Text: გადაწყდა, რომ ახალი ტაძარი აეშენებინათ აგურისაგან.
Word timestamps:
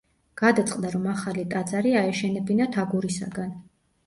გადაწყდა, 0.41 0.89
რომ 0.95 1.05
ახალი 1.11 1.43
ტაძარი 1.51 1.93
აეშენებინათ 2.01 2.81
აგურისაგან. 2.87 3.55